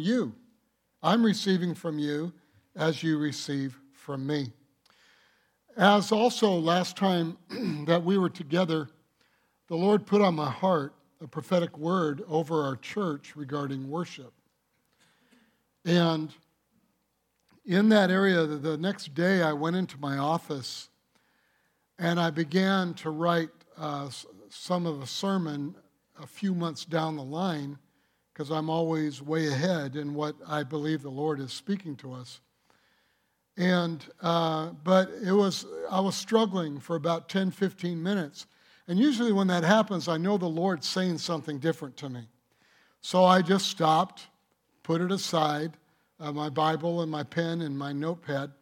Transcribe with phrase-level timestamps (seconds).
[0.00, 0.34] you.
[1.02, 2.32] I'm receiving from you
[2.74, 4.52] as you receive from me.
[5.76, 7.36] As also last time
[7.86, 8.88] that we were together,
[9.68, 14.32] the Lord put on my heart a prophetic word over our church regarding worship.
[15.84, 16.32] And
[17.64, 20.88] in that area, the next day I went into my office
[21.98, 24.08] and I began to write uh,
[24.48, 25.74] some of a sermon
[26.20, 27.78] a few months down the line
[28.38, 32.38] because I'm always way ahead in what I believe the Lord is speaking to us.
[33.56, 38.46] And, uh, but it was, I was struggling for about 10, 15 minutes.
[38.86, 42.28] And usually when that happens, I know the Lord's saying something different to me.
[43.00, 44.28] So I just stopped,
[44.84, 45.76] put it aside,
[46.20, 48.52] uh, my Bible and my pen and my notepad,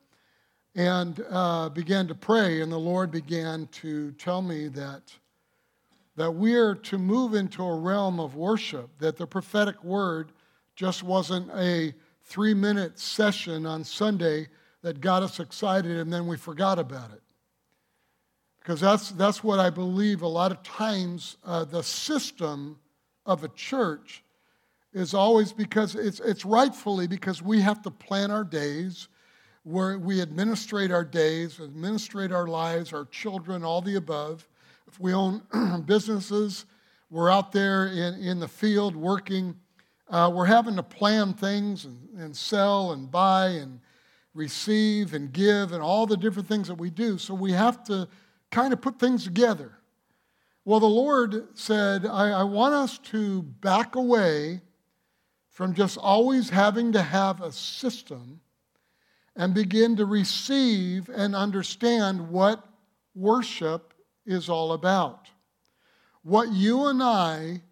[0.75, 2.63] and uh, began to pray.
[2.63, 5.03] And the Lord began to tell me that
[6.17, 10.33] that we are to move into a realm of worship, that the prophetic word
[10.75, 11.95] just wasn't a
[12.25, 14.49] three minute session on Sunday
[14.83, 17.23] that got us excited and then we forgot about it.
[18.59, 22.79] Because that's, that's what I believe a lot of times uh, the system
[23.25, 24.25] of a church
[24.93, 29.09] is always because it's, it's rightfully because we have to plan our days,
[29.63, 34.49] where we administrate our days, administrate our lives, our children, all the above
[34.87, 35.43] if we own
[35.87, 36.67] businesses,
[37.11, 39.57] we're out there in, in the field working.
[40.09, 43.81] Uh, we're having to plan things and, and sell and buy and
[44.35, 47.19] receive and give and all the different things that we do.
[47.19, 48.09] So we have to
[48.51, 49.73] kind of put things together.
[50.65, 54.61] Well, the Lord said, I, I want us to back away
[55.49, 58.41] from just always having to have a system
[59.37, 62.65] and begin to receive and understand what
[63.15, 63.95] worship
[64.27, 65.29] is all about.
[66.23, 67.63] What you and I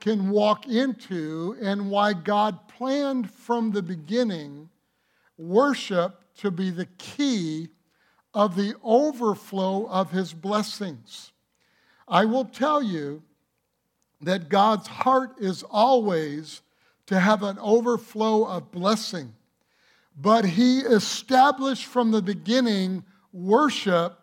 [0.00, 4.68] can walk into, and why God planned from the beginning
[5.38, 7.68] worship to be the key
[8.34, 11.32] of the overflow of his blessings.
[12.06, 13.22] I will tell you
[14.20, 16.60] that God's heart is always
[17.06, 19.34] to have an overflow of blessing.
[20.16, 24.18] But he established from the beginning worship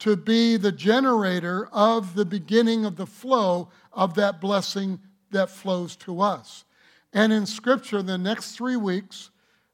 [0.00, 4.98] to be the generator of the beginning of the flow of that blessing
[5.30, 6.64] that flows to us.
[7.12, 9.30] And in Scripture, the next three weeks,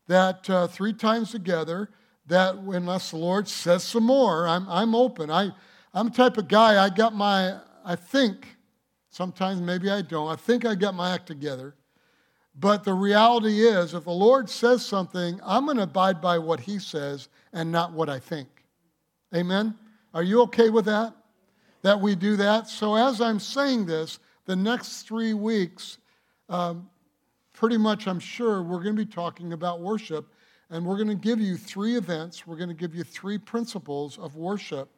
[0.07, 1.91] that uh, three times together,
[2.27, 5.31] that unless the Lord says some more, I'm, I'm open.
[5.31, 5.51] I,
[5.95, 8.57] I'm the type of guy, I got my, I think,
[9.11, 11.75] sometimes maybe I don't, I think I got my act together.
[12.55, 16.61] But the reality is, if the Lord says something, I'm going to abide by what
[16.61, 18.49] He says and not what I think.
[19.35, 19.75] Amen?
[20.15, 21.15] Are you okay with that?
[21.83, 22.69] That we do that?
[22.69, 25.99] So, as I'm saying this, the next three weeks,
[26.49, 26.89] um,
[27.53, 30.33] pretty much I'm sure we're going to be talking about worship.
[30.71, 32.47] And we're going to give you three events.
[32.47, 34.89] We're going to give you three principles of worship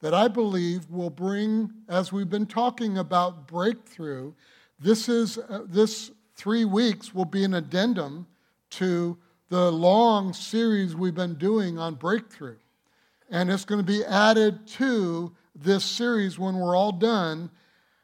[0.00, 4.32] that I believe will bring, as we've been talking about breakthrough,
[4.80, 8.26] this is uh, this three weeks will be an addendum
[8.70, 9.16] to
[9.48, 12.56] the long series we've been doing on breakthrough
[13.32, 17.50] and it's going to be added to this series when we're all done.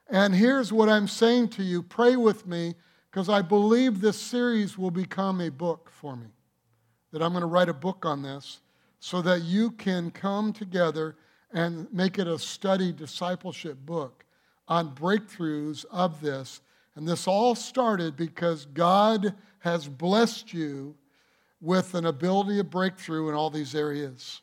[0.08, 2.74] And here's what I'm saying to you pray with me
[3.10, 6.28] because I believe this series will become a book for me.
[7.12, 8.60] That I'm going to write a book on this
[9.00, 11.14] so that you can come together
[11.52, 14.24] and make it a study discipleship book
[14.66, 16.62] on breakthroughs of this.
[16.96, 20.94] And this all started because God has blessed you
[21.60, 24.40] with an ability of breakthrough in all these areas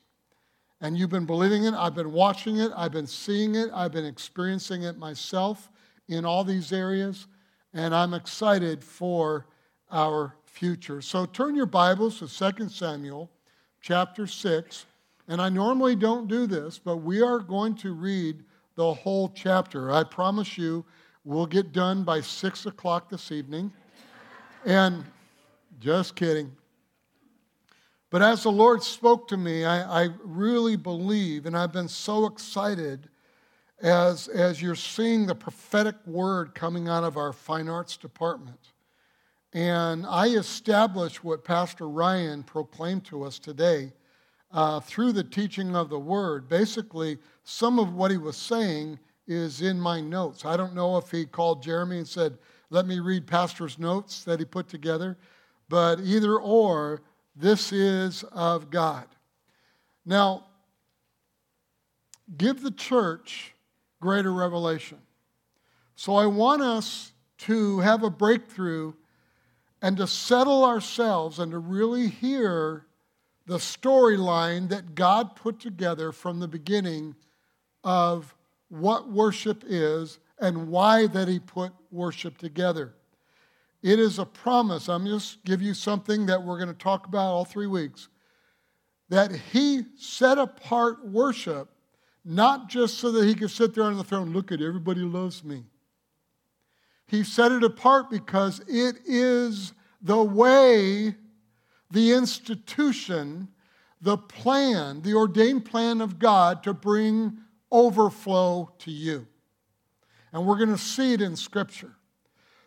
[0.82, 1.74] and you've been believing it.
[1.74, 2.72] I've been watching it.
[2.76, 3.70] I've been seeing it.
[3.74, 5.70] I've been experiencing it myself
[6.08, 7.28] in all these areas.
[7.74, 9.48] And I'm excited for
[9.92, 11.02] our future.
[11.02, 13.30] So turn your Bibles to 2 Samuel
[13.82, 14.86] chapter 6.
[15.28, 18.44] And I normally don't do this, but we are going to read
[18.76, 19.92] the whole chapter.
[19.92, 20.86] I promise you,
[21.24, 23.72] we'll get done by 6 o'clock this evening.
[24.66, 25.04] And
[25.80, 26.52] just kidding.
[28.10, 32.28] But as the Lord spoke to me, I, I, really believe, and I've been so
[32.28, 33.10] excited
[33.82, 38.72] as, as you're seeing the prophetic word coming out of our fine arts department.
[39.54, 43.94] And I established what Pastor Ryan proclaimed to us today
[44.52, 46.48] uh, through the teaching of the word.
[46.48, 50.46] Basically, some of what he was saying is in my notes.
[50.46, 52.38] I don't know if he called Jeremy and said,
[52.70, 55.18] Let me read Pastor's notes that he put together,
[55.70, 57.02] but either or,
[57.36, 59.06] this is of God.
[60.06, 60.46] Now,
[62.38, 63.54] give the church
[64.00, 65.00] greater revelation.
[65.96, 68.94] So I want us to have a breakthrough
[69.82, 72.86] and to settle ourselves and to really hear
[73.46, 77.16] the storyline that God put together from the beginning
[77.84, 78.34] of
[78.70, 82.94] what worship is and why that he put worship together.
[83.86, 84.90] It is a promise.
[84.90, 88.08] I'm just give you something that we're going to talk about all 3 weeks.
[89.10, 91.70] That he set apart worship
[92.24, 95.44] not just so that he could sit there on the throne, look at everybody loves
[95.44, 95.66] me.
[97.06, 101.14] He set it apart because it is the way,
[101.92, 103.50] the institution,
[104.02, 107.38] the plan, the ordained plan of God to bring
[107.72, 109.28] overflow to you.
[110.34, 111.95] And we're going to see it in Scripture.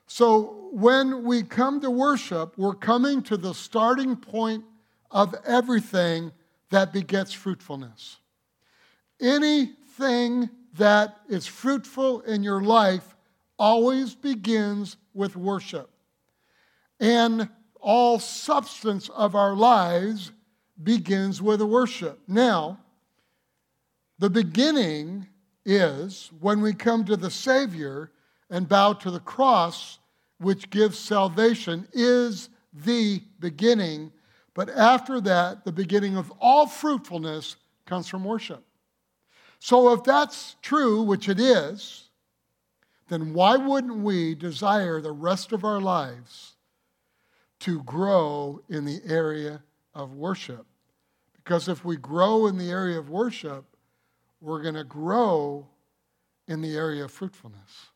[0.09, 4.65] So when we come to worship, we're coming to the starting point
[5.11, 6.33] of everything
[6.71, 8.17] that begets fruitfulness.
[9.21, 13.17] Anything that is fruitful in your life
[13.59, 15.91] always begins with worship.
[16.99, 20.33] And all substance of our lives
[20.83, 22.19] begins with worship.
[22.27, 22.81] Now,
[24.19, 25.27] the beginning
[25.67, 28.11] is when we come to the Savior
[28.51, 29.99] and bow to the cross,
[30.39, 34.13] which gives salvation, is the beginning.
[34.55, 37.57] But after that, the beginning of all fruitfulness
[37.87, 38.65] comes from worship.
[39.61, 42.09] So if that's true, which it is,
[43.09, 46.55] then why wouldn't we desire the rest of our lives
[47.61, 49.63] to grow in the area
[49.95, 50.67] of worship?
[51.35, 53.65] Because if we grow in the area of worship,
[54.41, 55.67] we're going to grow
[56.47, 57.89] in the area of fruitfulness.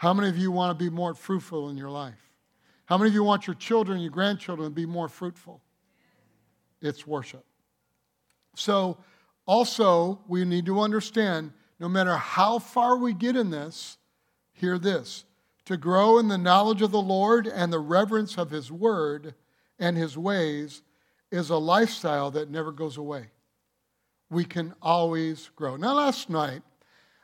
[0.00, 2.32] How many of you want to be more fruitful in your life?
[2.86, 5.60] How many of you want your children, your grandchildren to be more fruitful?
[6.80, 7.44] It's worship.
[8.56, 8.96] So,
[9.44, 13.98] also, we need to understand no matter how far we get in this,
[14.54, 15.26] hear this
[15.66, 19.34] to grow in the knowledge of the Lord and the reverence of His word
[19.78, 20.80] and His ways
[21.30, 23.26] is a lifestyle that never goes away.
[24.30, 25.76] We can always grow.
[25.76, 26.62] Now, last night,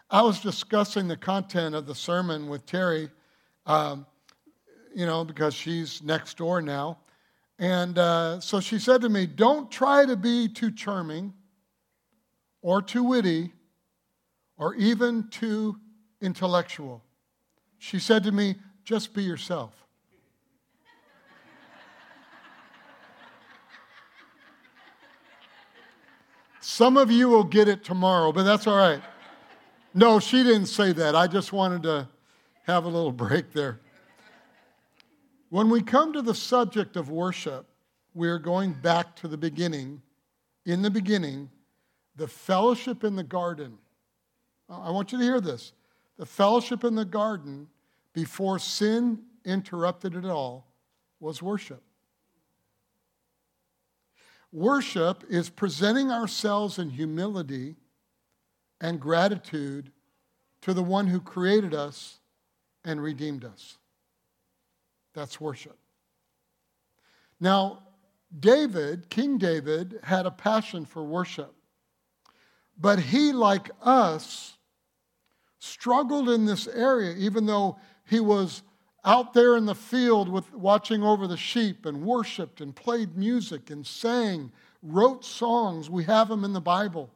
[0.08, 3.11] I was discussing the content of the sermon with Terry,
[3.67, 4.06] um,
[4.94, 6.99] you know, because she's next door now.
[7.58, 11.35] And uh, so she said to me, Don't try to be too charming
[12.62, 13.53] or too witty
[14.56, 15.76] or even too
[16.20, 17.03] intellectual.
[17.79, 18.55] She said to me,
[18.85, 19.73] Just be yourself.
[26.61, 29.03] Some of you will get it tomorrow, but that's all right.
[29.96, 31.16] No, she didn't say that.
[31.16, 32.06] I just wanted to
[32.64, 33.81] have a little break there.
[35.48, 37.66] When we come to the subject of worship,
[38.12, 40.02] we are going back to the beginning.
[40.66, 41.48] In the beginning,
[42.14, 43.78] the fellowship in the garden.
[44.69, 45.72] Uh, I want you to hear this.
[46.19, 47.66] The fellowship in the garden,
[48.12, 50.66] before sin interrupted it all,
[51.20, 51.82] was worship.
[54.52, 57.76] Worship is presenting ourselves in humility
[58.81, 59.90] and gratitude
[60.62, 62.19] to the one who created us
[62.84, 63.78] and redeemed us.
[65.14, 65.78] That's worship.
[67.40, 67.82] Now,
[68.38, 71.55] David, King David, had a passion for worship.
[72.78, 74.56] But he, like us,
[75.58, 78.62] struggled in this area, even though he was
[79.05, 83.70] out there in the field with watching over the sheep and worshiped and played music
[83.70, 85.89] and sang, wrote songs.
[85.89, 87.10] We have them in the Bible.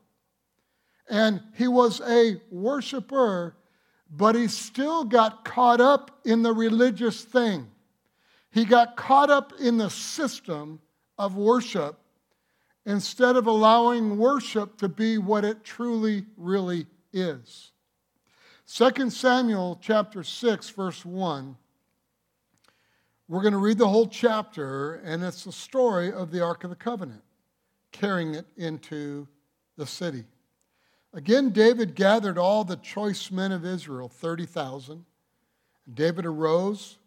[1.10, 3.56] And he was a worshiper,
[4.10, 7.66] but he still got caught up in the religious thing.
[8.52, 10.80] He got caught up in the system
[11.18, 11.98] of worship
[12.86, 17.72] instead of allowing worship to be what it truly, really is.
[18.72, 21.56] 2 Samuel chapter 6, verse 1.
[23.26, 26.70] We're going to read the whole chapter, and it's the story of the Ark of
[26.70, 27.22] the Covenant,
[27.90, 29.26] carrying it into
[29.76, 30.24] the city.
[31.12, 35.04] Again, David gathered all the choice men of Israel, 30,000.
[35.92, 36.98] David arose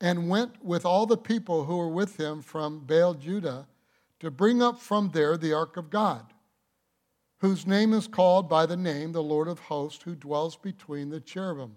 [0.00, 3.68] and went with all the people who were with him from Baal Judah
[4.20, 6.32] to bring up from there the ark of God,
[7.38, 11.20] whose name is called by the name the Lord of hosts, who dwells between the
[11.20, 11.76] cherubim.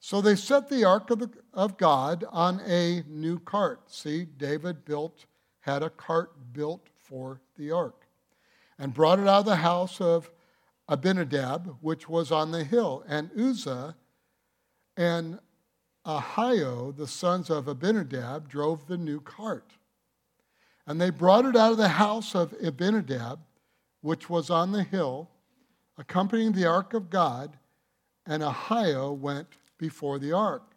[0.00, 3.90] So they set the ark of, the, of God on a new cart.
[3.90, 5.24] See, David built,
[5.60, 8.06] had a cart built for the ark,
[8.78, 10.30] and brought it out of the house of
[10.88, 13.04] Abinadab, which was on the hill.
[13.06, 13.96] And Uzzah
[14.96, 15.38] and
[16.06, 19.72] Ahio, the sons of Abinadab, drove the new cart.
[20.86, 23.38] And they brought it out of the house of Abinadab,
[24.00, 25.30] which was on the hill,
[25.96, 27.56] accompanying the ark of God,
[28.26, 29.48] and Ahio went
[29.78, 30.74] before the ark.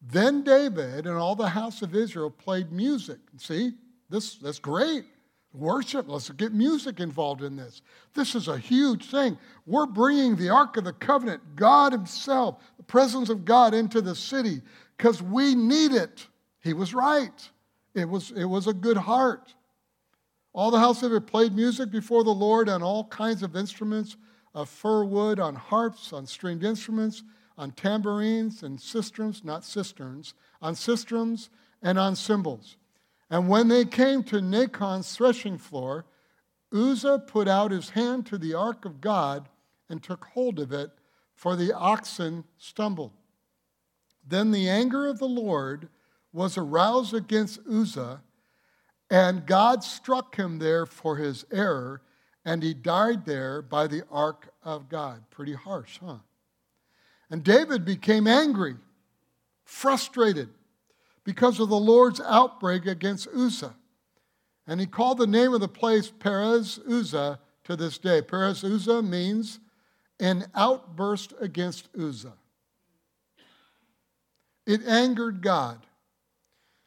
[0.00, 3.18] Then David and all the house of Israel played music.
[3.38, 3.72] See,
[4.10, 5.04] this, that's great.
[5.54, 7.80] Worship, let's get music involved in this.
[8.12, 9.38] This is a huge thing.
[9.66, 14.16] We're bringing the Ark of the Covenant, God Himself, the presence of God into the
[14.16, 14.62] city
[14.96, 16.26] because we need it.
[16.60, 17.50] He was right.
[17.94, 19.54] It was, it was a good heart.
[20.52, 24.16] All the house of it played music before the Lord on all kinds of instruments
[24.54, 27.22] of fir wood, on harps, on stringed instruments,
[27.56, 31.50] on tambourines and cisterns, not cisterns, on cisterns
[31.82, 32.76] and on cymbals.
[33.34, 36.04] And when they came to Nacon's threshing floor,
[36.72, 39.48] Uzzah put out his hand to the ark of God
[39.88, 40.92] and took hold of it,
[41.34, 43.10] for the oxen stumbled.
[44.24, 45.88] Then the anger of the Lord
[46.32, 48.22] was aroused against Uzzah,
[49.10, 52.02] and God struck him there for his error,
[52.44, 55.24] and he died there by the ark of God.
[55.30, 56.18] Pretty harsh, huh?
[57.28, 58.76] And David became angry,
[59.64, 60.50] frustrated
[61.24, 63.74] because of the Lord's outbreak against Uzzah.
[64.66, 68.22] And he called the name of the place Perez Uzzah to this day.
[68.22, 69.60] Perez Uzzah means
[70.20, 72.34] an outburst against Uzzah.
[74.66, 75.84] It angered God.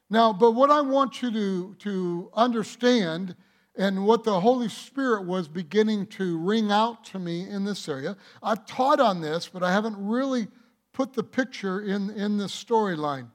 [0.10, 3.36] Now, but what I want you to, to understand
[3.77, 8.17] and what the Holy Spirit was beginning to ring out to me in this area.
[8.41, 10.48] I've taught on this, but I haven't really
[10.94, 13.27] put the picture in, in this storyline.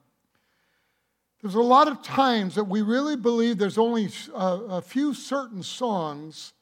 [1.43, 5.65] There's a lot of times that we really believe there's only a, a few certain
[5.65, 6.53] songs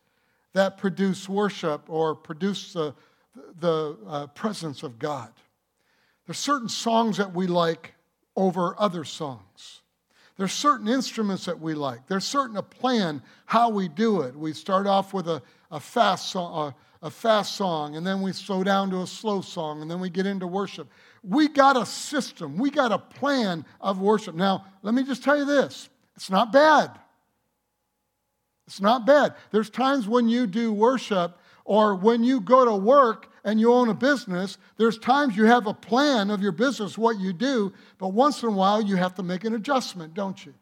[0.55, 2.95] that produce worship or produce the,
[3.61, 5.31] the uh, presence of God.
[6.27, 7.95] There's certain songs that we like
[8.37, 9.83] over other songs.
[10.39, 12.07] There's certain instruments that we like.
[12.07, 14.35] There's certain a plan how we do it.
[14.35, 16.73] We start off with a, a fast song,
[17.03, 20.01] a, a fast song, and then we slow down to a slow song, and then
[20.01, 20.91] we get into worship.
[21.23, 22.57] We got a system.
[22.57, 24.35] We got a plan of worship.
[24.35, 26.99] Now, let me just tell you this: it's not bad.
[28.67, 29.35] It's not bad.
[29.51, 33.89] There's times when you do worship or when you go to work and you own
[33.89, 38.09] a business, there's times you have a plan of your business, what you do, but
[38.09, 40.55] once in a while you have to make an adjustment, don't you?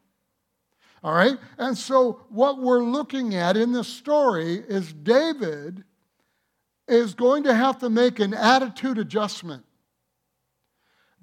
[1.03, 1.37] All right?
[1.57, 5.83] And so what we're looking at in this story is David
[6.87, 9.63] is going to have to make an attitude adjustment.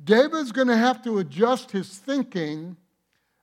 [0.04, 2.76] David's going to have to adjust his thinking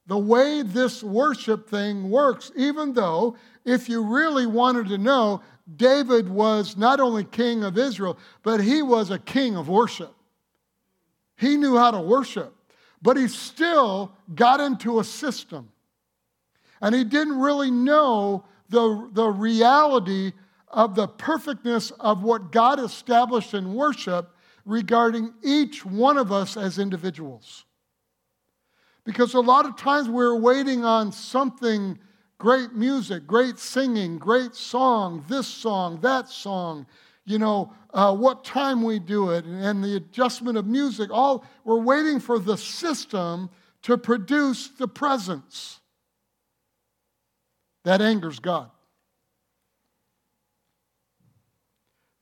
[0.06, 5.42] the way this worship thing works, even though, if you really wanted to know,
[5.78, 10.14] David was not only king of Israel, but he was a king of worship.
[11.38, 12.54] He knew how to worship,
[13.02, 15.70] but he still got into a system.
[16.82, 20.34] And he didn't really know the, the reality
[20.68, 26.80] of the perfectness of what God established in worship regarding each one of us as
[26.80, 27.66] individuals.
[29.06, 32.00] Because a lot of times we're waiting on something
[32.38, 36.86] great music, great singing, great song, this song, that song,
[37.26, 41.10] you know, uh, what time we do it, and the adjustment of music.
[41.12, 43.50] All we're waiting for the system
[43.84, 45.80] to produce the presence.
[47.84, 48.72] That angers God.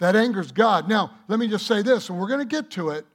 [0.02, 0.90] That angers God.
[0.90, 3.06] Now, let me just say this, and we're going to get to it,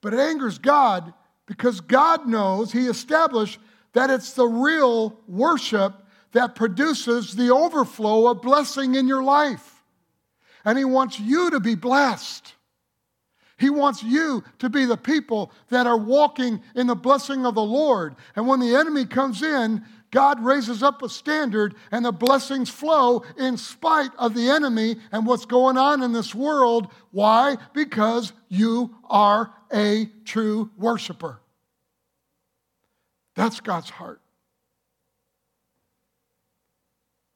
[0.00, 1.12] but it angers God
[1.44, 3.58] because God knows, He established
[3.94, 5.92] that it's the real worship
[6.30, 9.82] that produces the overflow of blessing in your life.
[10.64, 12.54] And He wants you to be blessed.
[13.58, 17.62] He wants you to be the people that are walking in the blessing of the
[17.62, 18.14] Lord.
[18.36, 23.24] And when the enemy comes in, God raises up a standard and the blessings flow
[23.36, 26.86] in spite of the enemy and what's going on in this world.
[27.10, 27.56] Why?
[27.72, 31.40] Because you are a true worshiper.
[33.34, 34.20] That's God's heart.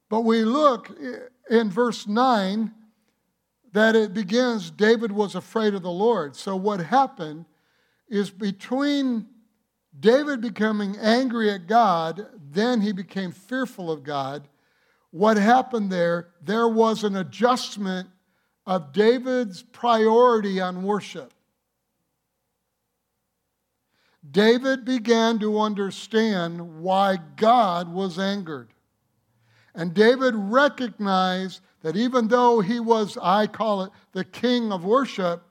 [0.09, 0.97] But we look
[1.51, 2.73] in verse 9
[3.73, 6.37] that it begins David was afraid of the Lord.
[6.37, 7.45] So what happened
[8.09, 9.27] is between
[9.99, 14.49] David becoming angry at God, then he became fearful of God.
[15.11, 16.29] What happened there?
[16.43, 18.09] There was an adjustment
[18.67, 21.33] of David's priority on worship.
[24.31, 28.69] David began to understand why God was angered.
[29.75, 35.43] And David recognized that even though he was, I call it, the king of worship,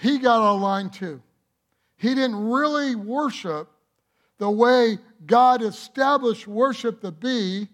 [0.00, 1.20] he got a line too.
[1.96, 3.68] He didn't really worship
[4.38, 7.68] the way God established worship to be.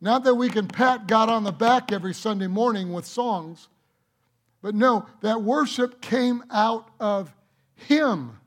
[0.00, 3.68] Not that we can pat God on the back every Sunday morning with songs,
[4.60, 7.34] but no, that worship came out of
[7.74, 8.38] Him.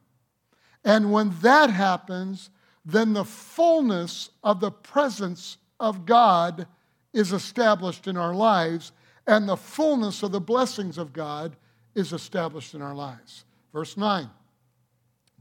[0.84, 2.50] And when that happens,
[2.86, 6.68] then the fullness of the presence of God
[7.14, 8.92] is established in our lives,
[9.26, 11.56] and the fullness of the blessings of God
[11.96, 13.46] is established in our lives.
[13.74, 14.30] Verse 9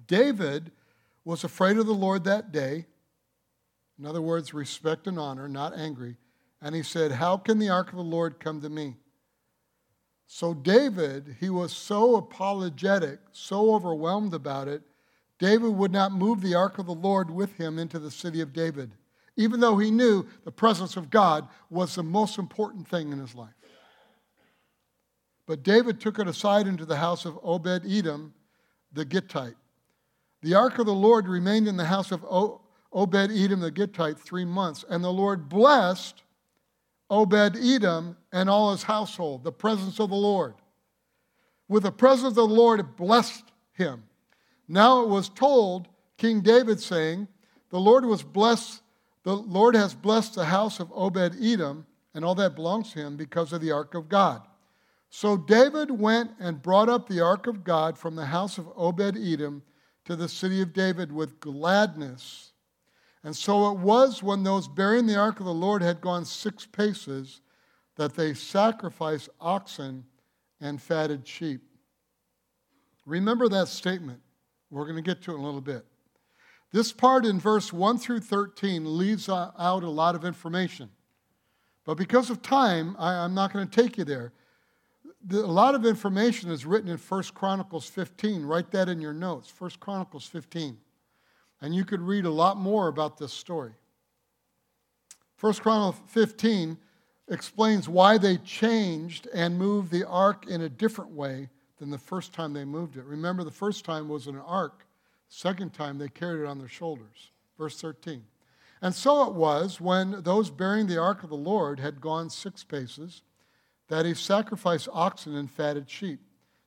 [0.06, 0.70] David
[1.25, 2.87] was afraid of the Lord that day.
[3.99, 6.16] In other words, respect and honor, not angry.
[6.61, 8.96] And he said, How can the ark of the Lord come to me?
[10.26, 14.82] So, David, he was so apologetic, so overwhelmed about it,
[15.38, 18.52] David would not move the ark of the Lord with him into the city of
[18.52, 18.92] David,
[19.37, 23.34] even though he knew the presence of God was the most important thing in his
[23.34, 23.52] life.
[25.46, 28.32] But David took it aside into the house of Obed Edom
[28.92, 29.56] the Gittite.
[30.44, 32.22] The ark of the Lord remained in the house of
[32.92, 36.22] Obed Edom the Gittite three months, and the Lord blessed
[37.08, 40.52] Obed Edom and all his household, the presence of the Lord.
[41.66, 44.02] With the presence of the Lord, blessed him.
[44.68, 47.26] Now it was told King David, saying,
[47.70, 48.82] The Lord was blessed,
[49.22, 53.16] the Lord has blessed the house of Obed Edom and all that belongs to him
[53.16, 54.42] because of the ark of God.
[55.08, 59.16] So David went and brought up the ark of God from the house of Obed
[59.16, 59.62] Edom
[60.04, 62.52] to the city of David with gladness.
[63.23, 66.66] And so it was when those bearing the ark of the Lord had gone six
[66.66, 67.40] paces
[67.96, 70.04] that they sacrificed oxen
[70.61, 71.62] and fatted sheep.
[73.06, 74.20] Remember that statement.
[74.70, 75.84] We're going to get to it in a little bit.
[76.73, 80.90] This part in verse 1 through 13 leaves out a lot of information.
[81.84, 84.32] But because of time, I, am not going to take you there.
[85.31, 88.45] A lot of information is written in 1 Chronicles 15.
[88.45, 90.76] Write that in your notes 1 Chronicles 15.
[91.62, 93.73] And you could read a lot more about this story.
[95.40, 96.76] 1 Chronicles 15
[97.28, 102.33] explains why they changed and moved the ark in a different way than the first
[102.33, 103.04] time they moved it.
[103.04, 104.87] Remember, the first time was an ark,
[105.28, 107.31] second time they carried it on their shoulders.
[107.59, 108.23] Verse 13.
[108.83, 112.63] And so it was when those bearing the ark of the Lord had gone six
[112.63, 113.23] paces
[113.88, 116.20] that he sacrificed oxen and fatted sheep.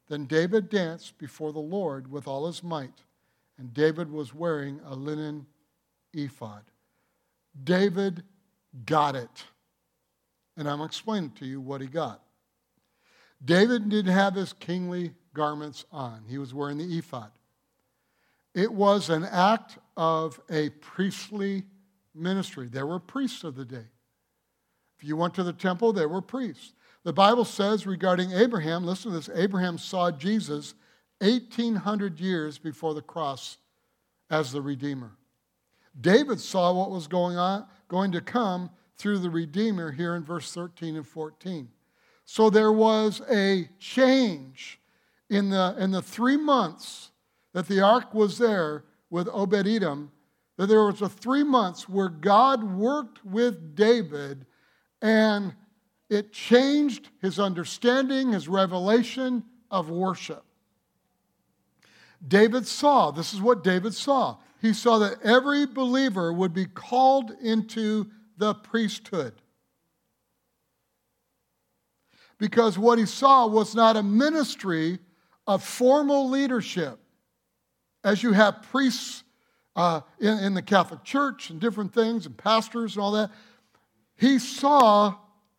[0.08, 3.03] Then David danced before the Lord with all his might,
[3.58, 5.45] and David was wearing a linen
[6.13, 6.63] ephod.
[7.63, 8.23] David
[8.86, 9.45] got it.
[10.56, 12.21] And I'm explaining to you what he got.
[13.43, 17.32] David didn't have his kingly garments on, he was wearing the ephod.
[18.56, 21.63] It was an act of a priestly
[22.15, 22.67] ministry.
[22.67, 23.86] There were priests of the day.
[24.97, 26.73] If you went to the temple, there were priests.
[27.08, 30.74] The Bible says regarding Abraham, listen to this Abraham saw Jesus
[31.20, 33.60] 1800 years before the cross
[34.30, 35.13] as the Redeemer.
[36.02, 40.52] David saw what was going on, going to come through the Redeemer here in verse
[40.52, 41.70] 13 and 14.
[42.26, 44.82] So there was a change
[45.30, 47.12] in the, in the three months
[47.54, 50.12] that the ark was there with Obed Edom,
[50.58, 54.46] that there was a three months where God worked with David
[55.02, 55.56] and
[56.10, 60.43] it changed his understanding, his revelation of worship.
[62.26, 64.38] David saw, this is what David saw.
[64.62, 69.34] He saw that every believer would be called into the priesthood
[72.38, 75.00] because what he saw was not a ministry
[75.46, 77.00] of formal leadership,
[78.04, 79.24] as you have priests
[79.76, 83.32] uh, in, in the Catholic Church and different things, and pastors and all that.
[84.15, 85.15] He saw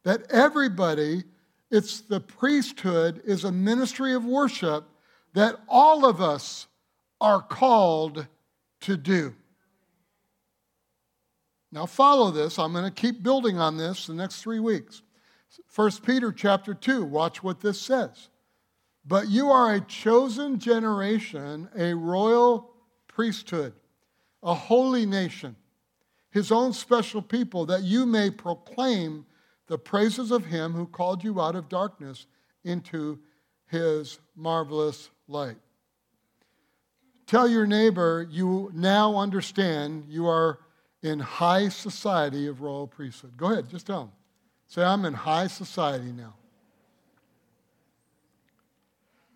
[0.08, 1.22] that everybody,
[1.70, 4.88] it's the priesthood, is a ministry of worship
[5.34, 6.66] that all of us
[7.20, 8.26] are called
[8.80, 9.34] to do.
[11.70, 12.58] Now, follow this.
[12.58, 15.02] I'm going to keep building on this the next three weeks.
[15.74, 18.30] 1 Peter chapter 2, watch what this says.
[19.04, 22.70] But you are a chosen generation, a royal
[23.08, 23.74] priesthood,
[24.42, 25.54] a holy nation,
[26.30, 29.26] his own special people, that you may proclaim
[29.68, 32.26] the praises of him who called you out of darkness
[32.64, 33.18] into
[33.66, 35.56] his marvelous light.
[37.26, 40.58] Tell your neighbor you now understand you are
[41.02, 43.36] in high society of royal priesthood.
[43.36, 44.12] Go ahead, just tell him.
[44.66, 46.34] Say, I'm in high society now.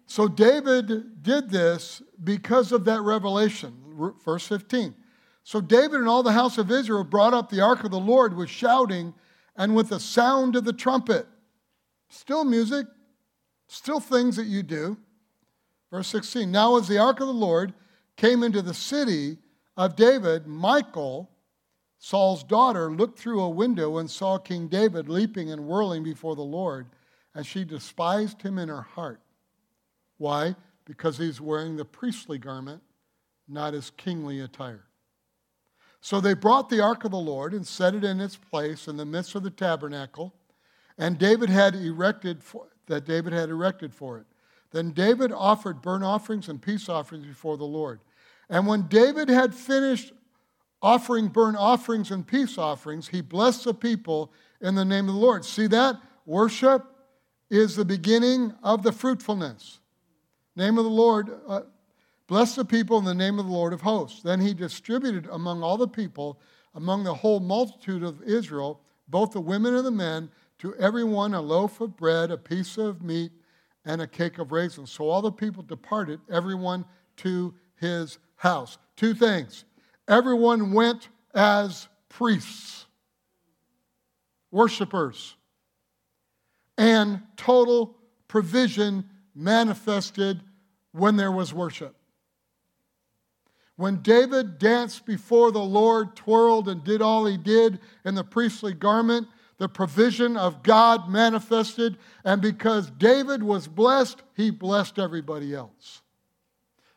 [0.07, 4.15] So David did this because of that revelation.
[4.25, 4.95] Verse 15.
[5.45, 8.37] So David and all the house of Israel brought up the ark of the Lord
[8.37, 9.15] with shouting
[9.57, 11.27] and with the sound of the trumpet.
[12.09, 12.87] Still music,
[13.67, 14.97] still things that you do.
[15.91, 16.51] Verse 16.
[16.51, 17.75] Now, as the ark of the Lord
[18.17, 19.39] came into the city
[19.77, 21.31] of David, Michal,
[21.99, 26.43] Saul's daughter looked through a window and saw King David leaping and whirling before the
[26.43, 26.87] Lord,
[27.35, 29.21] and she despised him in her heart.
[30.19, 30.57] Why?
[30.85, 32.83] Because he's wearing the priestly garment
[33.49, 34.85] not his kingly attire.
[36.03, 38.97] So they brought the ark of the Lord and set it in its place in
[38.97, 40.35] the midst of the tabernacle,
[40.99, 44.27] and David had erected for, that David had erected for it.
[44.73, 48.01] Then David offered burnt offerings and peace offerings before the Lord.
[48.51, 50.13] And when David had finished
[50.83, 55.21] offering burnt offerings and peace offerings, he blessed the people in the name of the
[55.21, 55.45] Lord.
[55.45, 56.01] See that?
[56.27, 56.85] Worship
[57.49, 59.79] is the beginning of the fruitfulness.
[60.57, 61.61] Name of the Lord, uh,
[62.27, 64.23] bless the people in the name of the Lord of hosts.
[64.23, 66.41] Then he distributed among all the people,
[66.75, 71.41] among the whole multitude of Israel, both the women and the men, to everyone a
[71.41, 73.33] loaf of bread, a piece of meat,
[73.85, 74.91] and a cake of raisins.
[74.91, 76.85] So all the people departed, everyone
[77.19, 78.79] to his house.
[78.97, 79.65] Two things.
[80.07, 82.87] Everyone went as priests,
[84.51, 85.37] worshipers,
[86.79, 87.97] and total
[88.29, 89.05] provision
[89.35, 90.41] manifested
[90.93, 91.97] when there was worship.
[93.77, 98.75] When David danced before the Lord, twirled and did all he did in the priestly
[98.75, 101.97] garment, the provision of God manifested.
[102.25, 106.03] And because David was blessed, he blessed everybody else.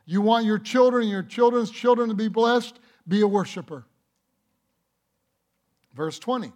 [0.05, 2.79] You want your children and your children's children to be blessed?
[3.07, 3.85] Be a worshiper.
[5.93, 6.51] Verse 20.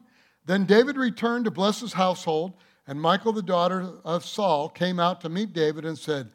[0.46, 2.54] Then David returned to bless his household,
[2.88, 6.32] and Michal, the daughter of Saul, came out to meet David and said,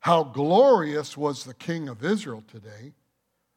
[0.00, 2.92] How glorious was the king of Israel today,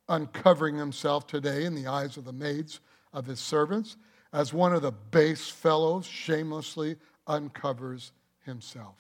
[0.09, 2.79] uncovering himself today in the eyes of the maids
[3.13, 3.97] of his servants,
[4.33, 8.11] as one of the base fellows shamelessly uncovers
[8.45, 8.95] himself.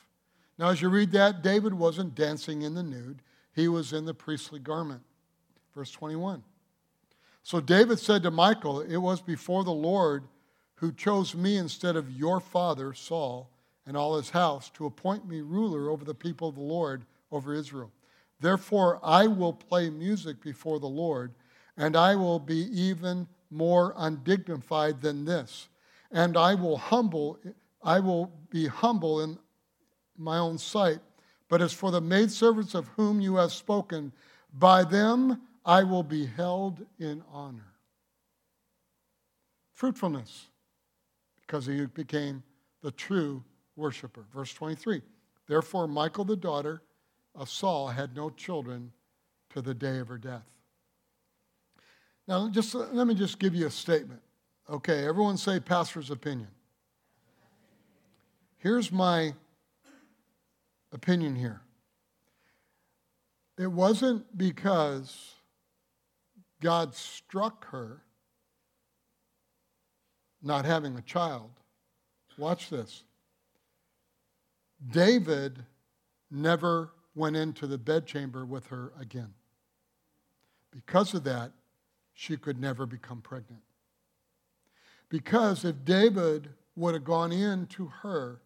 [0.57, 3.21] Now, as you read that, David wasn't dancing in the nude,
[3.53, 5.01] he was in the priestly garment.
[5.73, 6.43] Verse 21.
[7.43, 10.27] So David said to Michal, It was before the Lord
[10.75, 13.49] who chose me instead of your father, Saul,
[13.85, 17.53] and all his house to appoint me ruler over the people of the Lord, over
[17.53, 17.91] Israel.
[18.39, 21.33] Therefore, I will play music before the Lord,
[21.75, 25.69] and I will be even more undignified than this.
[26.11, 27.39] And I will humble,
[27.83, 29.37] I will be humble in
[30.17, 30.99] my own sight.
[31.49, 34.11] But as for the maidservants of whom you have spoken,
[34.53, 37.73] by them I will be held in honor.
[39.73, 40.47] Fruitfulness,
[41.41, 42.43] because he became
[42.81, 43.43] the true
[43.75, 44.25] worshiper.
[44.33, 45.01] Verse 23
[45.47, 46.81] Therefore, Michal the daughter
[47.37, 48.91] of Saul, had no children
[49.51, 50.43] to the day of her death.
[52.27, 54.21] Now, just let me just give you a statement.
[54.69, 56.49] Okay, everyone say pastor's opinion.
[58.57, 59.33] Here's my
[60.91, 61.61] opinion here.
[63.57, 65.35] It wasn't because
[66.61, 68.01] God struck her
[70.41, 71.49] not having a child.
[72.37, 73.03] Watch this.
[74.91, 75.63] David
[76.29, 79.33] never went into the bedchamber with her again.
[80.71, 81.51] Because of that,
[82.13, 83.63] she could never become pregnant.
[85.09, 88.41] Because if David would have gone in to her,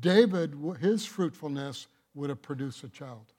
[0.00, 3.32] David, his fruitfulness, would have produced a child.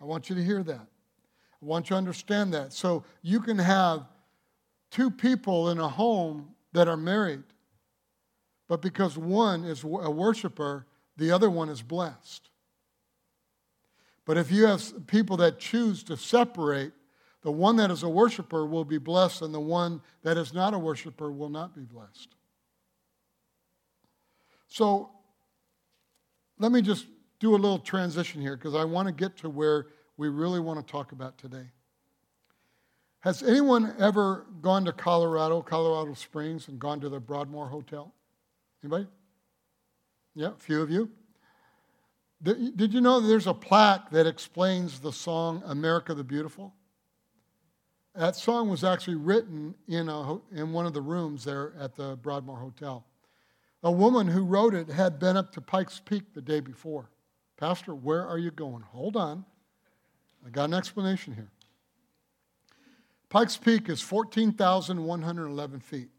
[0.00, 0.86] I want you to hear that.
[1.62, 2.72] I want you to understand that.
[2.72, 4.06] So you can have
[4.90, 7.42] two people in a home that are married,
[8.68, 12.50] but because one is a worshiper, the other one is blessed.
[14.24, 16.92] But if you have people that choose to separate,
[17.42, 20.74] the one that is a worshiper will be blessed, and the one that is not
[20.74, 22.34] a worshiper will not be blessed.
[24.68, 25.10] So
[26.58, 27.06] let me just
[27.38, 30.84] do a little transition here because I want to get to where we really want
[30.84, 31.66] to talk about today.
[33.20, 38.12] Has anyone ever gone to Colorado, Colorado Springs, and gone to the Broadmoor Hotel?
[38.82, 39.06] Anybody?
[40.36, 41.10] Yeah, a few of you.
[42.42, 46.74] Did you know there's a plaque that explains the song America the Beautiful?
[48.14, 52.16] That song was actually written in, a, in one of the rooms there at the
[52.16, 53.06] Broadmoor Hotel.
[53.82, 57.08] A woman who wrote it had been up to Pikes Peak the day before.
[57.56, 58.82] Pastor, where are you going?
[58.82, 59.44] Hold on.
[60.46, 61.50] I got an explanation here.
[63.30, 66.10] Pikes Peak is 14,111 feet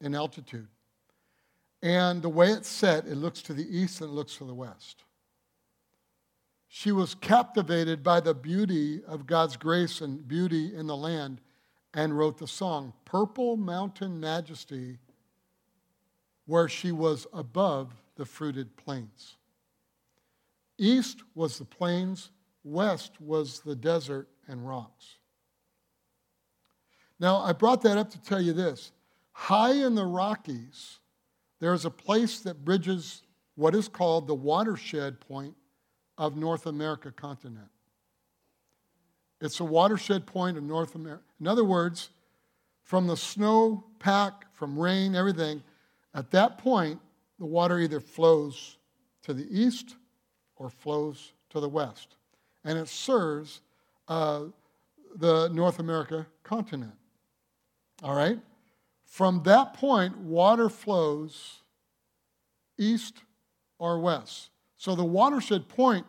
[0.00, 0.68] in altitude.
[1.82, 4.54] And the way it's set, it looks to the east and it looks to the
[4.54, 5.04] west.
[6.68, 11.40] She was captivated by the beauty of God's grace and beauty in the land
[11.94, 14.98] and wrote the song, Purple Mountain Majesty,
[16.46, 19.36] where she was above the fruited plains.
[20.76, 22.30] East was the plains,
[22.64, 25.16] west was the desert and rocks.
[27.18, 28.92] Now, I brought that up to tell you this.
[29.32, 30.98] High in the Rockies,
[31.60, 33.22] there is a place that bridges
[33.54, 35.54] what is called the watershed point
[36.16, 37.68] of North America continent.
[39.40, 41.22] It's a watershed point in North America.
[41.40, 42.10] In other words,
[42.82, 45.62] from the snow pack, from rain, everything,
[46.14, 47.00] at that point,
[47.38, 48.78] the water either flows
[49.22, 49.96] to the east
[50.56, 52.16] or flows to the west.
[52.64, 53.60] And it serves
[54.08, 54.44] uh,
[55.16, 56.94] the North America continent.
[58.02, 58.38] All right?
[59.08, 61.62] From that point, water flows
[62.78, 63.22] east
[63.78, 64.50] or west.
[64.76, 66.06] So the watershed point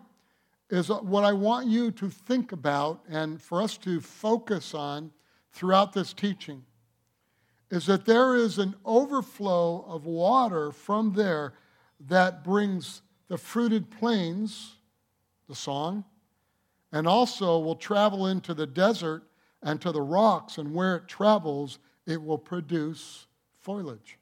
[0.70, 5.12] is what I want you to think about and for us to focus on
[5.52, 6.64] throughout this teaching
[7.72, 11.54] is that there is an overflow of water from there
[12.08, 14.76] that brings the fruited plains,
[15.48, 16.04] the song,
[16.92, 19.24] and also will travel into the desert
[19.62, 23.28] and to the rocks, and where it travels, it will produce
[23.62, 24.18] foliage.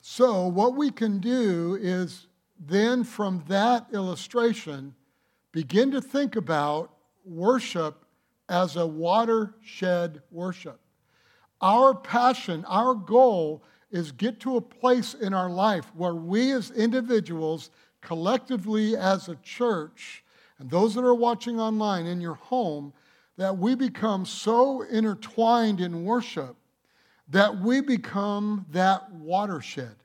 [0.00, 2.26] So, what we can do is
[2.58, 4.94] then from that illustration,
[5.52, 6.92] begin to think about
[7.24, 8.04] worship
[8.48, 10.80] as a watershed worship.
[11.60, 16.70] Our passion, our goal is get to a place in our life where we as
[16.70, 20.24] individuals, collectively as a church,
[20.58, 22.92] and those that are watching online in your home,
[23.36, 26.56] that we become so intertwined in worship
[27.28, 29.96] that we become that watershed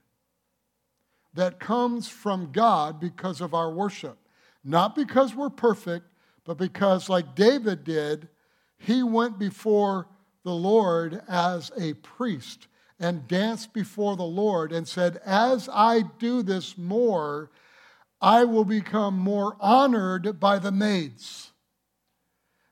[1.33, 4.17] that comes from God because of our worship.
[4.63, 6.05] Not because we're perfect,
[6.45, 8.29] but because, like David did,
[8.77, 10.07] he went before
[10.43, 12.67] the Lord as a priest
[12.99, 17.51] and danced before the Lord and said, As I do this more,
[18.21, 21.51] I will become more honored by the maids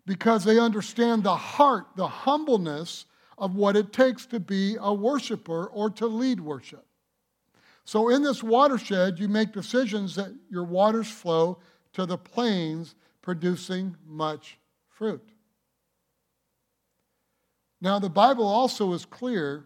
[0.06, 3.06] because they understand the heart, the humbleness
[3.38, 6.86] of what it takes to be a worshiper or to lead worship.
[7.86, 11.60] So, in this watershed, you make decisions that your waters flow
[11.94, 15.30] to the plains, producing much fruit.
[17.82, 19.66] Now, the Bible also is clear,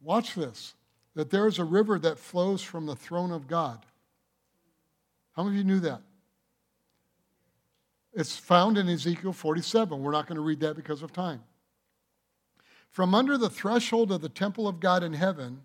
[0.00, 0.74] watch this,
[1.14, 3.84] that there is a river that flows from the throne of God.
[5.32, 6.02] How many of you knew that?
[8.14, 10.02] It's found in Ezekiel 47.
[10.02, 11.42] We're not going to read that because of time.
[12.90, 15.62] From under the threshold of the temple of God in heaven,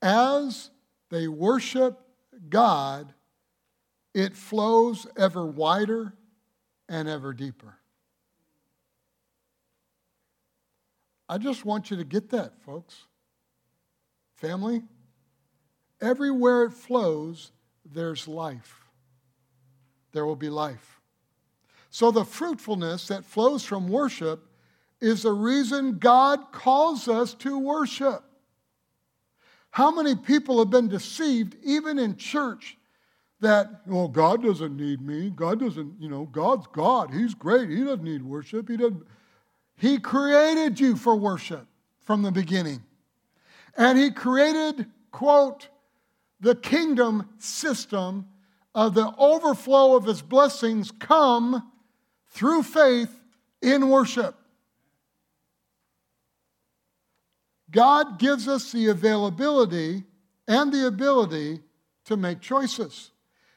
[0.00, 0.70] as
[1.10, 2.00] they worship
[2.48, 3.12] God,
[4.14, 6.14] it flows ever wider
[6.88, 7.76] and ever deeper.
[11.28, 13.04] I just want you to get that, folks.
[14.36, 14.82] Family,
[16.00, 17.52] everywhere it flows,
[17.84, 18.84] there's life.
[20.12, 20.95] There will be life.
[21.90, 24.46] So the fruitfulness that flows from worship
[25.00, 28.22] is the reason God calls us to worship.
[29.70, 32.78] How many people have been deceived, even in church,
[33.40, 35.30] that, well, God doesn't need me.
[35.30, 37.12] God doesn't, you know, God's God.
[37.12, 37.68] He's great.
[37.68, 38.68] He doesn't need worship.
[38.68, 39.06] He doesn't.
[39.76, 41.66] He created you for worship
[42.00, 42.82] from the beginning.
[43.76, 45.68] And He created, quote,
[46.40, 48.26] the kingdom system
[48.74, 51.70] of the overflow of His blessings come
[52.36, 53.10] through faith
[53.62, 54.36] in worship.
[57.70, 60.04] God gives us the availability
[60.46, 61.60] and the ability
[62.04, 63.10] to make choices.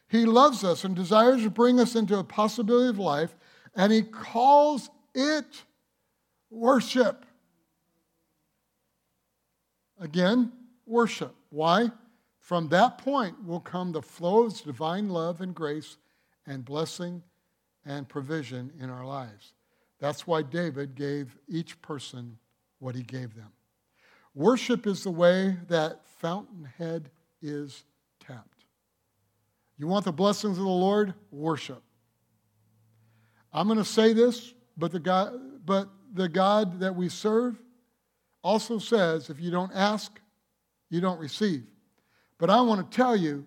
[0.08, 3.36] He loves us and desires to bring us into a possibility of life,
[3.76, 5.64] and He calls it
[6.50, 7.26] worship.
[10.00, 10.54] Again,
[10.86, 11.36] worship.
[11.50, 11.92] Why?
[12.40, 15.98] From that point will come the flow of divine love and grace
[16.48, 17.22] and blessing
[17.86, 19.54] and provision in our lives.
[20.00, 22.38] That's why David gave each person
[22.80, 23.52] what he gave them.
[24.34, 27.10] Worship is the way that fountainhead
[27.42, 27.84] is
[28.20, 28.66] tapped.
[29.78, 31.14] You want the blessings of the Lord?
[31.32, 31.82] Worship.
[33.52, 35.34] I'm going to say this, but the God,
[35.66, 37.62] but the God that we serve
[38.44, 40.20] also says if you don't ask,
[40.90, 41.64] you don't receive.
[42.38, 43.46] But I want to tell you,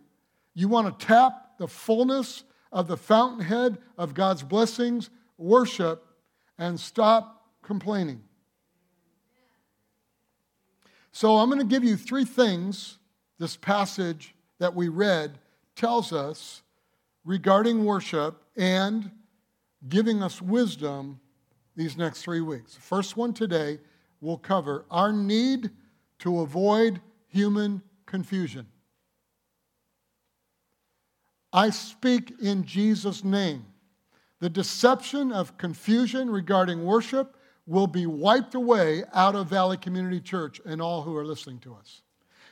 [0.55, 6.07] you want to tap the fullness of the fountainhead of God's blessings, worship,
[6.59, 8.23] and stop complaining.
[11.13, 12.99] So I'm going to give you three things
[13.39, 15.39] this passage that we read
[15.77, 16.63] tells us
[17.25, 19.11] regarding worship and
[19.89, 21.21] giving us wisdom
[21.77, 22.75] these next three weeks.
[22.75, 23.79] The first one today
[24.21, 25.71] will cover our need
[26.21, 28.67] to avoid human confusion.
[31.53, 33.67] I speak in Jesus' name.
[34.41, 37.37] The deception of confusion regarding worship
[37.67, 41.75] will be wiped away out of Valley Community Church and all who are listening to
[41.75, 42.03] us.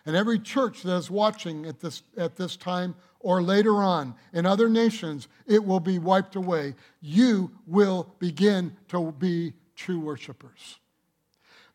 [0.07, 4.47] And every church that is watching at this, at this time or later on in
[4.47, 6.75] other nations, it will be wiped away.
[7.01, 10.79] You will begin to be true worshipers.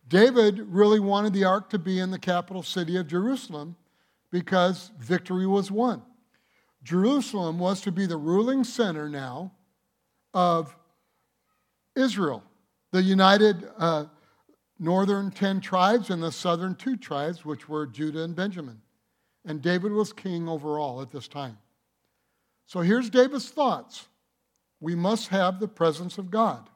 [0.07, 3.75] David really wanted the ark to be in the capital city of Jerusalem
[4.31, 6.01] because victory was won.
[6.86, 9.52] Jerusalem was to be the ruling center now
[10.36, 10.76] of
[11.95, 12.43] Israel,
[12.91, 14.06] the united uh,
[14.78, 18.80] northern 10 tribes and the southern two tribes, which were Judah and Benjamin.
[19.45, 21.58] And David was king overall at this time.
[22.67, 24.08] So here's David's thoughts
[24.80, 26.69] we must have the presence of God.